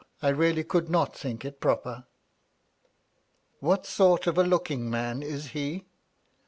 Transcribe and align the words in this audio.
I 0.19 0.29
really 0.29 0.63
could 0.63 0.89
not 0.89 1.15
think 1.15 1.45
it 1.45 1.59
proper."" 1.59 2.07
What 3.59 3.85
sort 3.85 4.25
of 4.25 4.35
a 4.39 4.43
looking 4.43 4.89
man 4.89 5.21
is 5.21 5.49
he 5.49 5.85